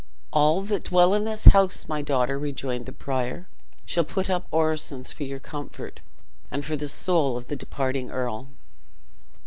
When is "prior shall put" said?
2.91-4.31